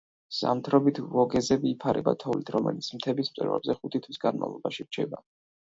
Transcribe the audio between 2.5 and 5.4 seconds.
რომელიც მთების მწვერვალებზე ხუთი თვის განმავლობაში რჩება.